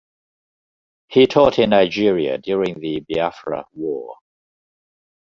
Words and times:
He 1.09 1.27
taught 1.27 1.59
in 1.59 1.69
Nigeria 1.69 2.39
during 2.39 2.79
the 2.79 3.05
Biafra 3.07 3.65
War. 3.73 4.15